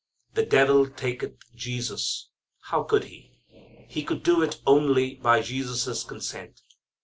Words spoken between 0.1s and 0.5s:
The